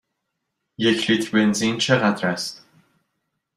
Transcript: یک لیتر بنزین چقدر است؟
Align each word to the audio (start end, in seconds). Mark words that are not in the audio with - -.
یک 0.77 1.09
لیتر 1.09 1.31
بنزین 1.31 1.77
چقدر 1.77 2.27
است؟ 2.27 2.65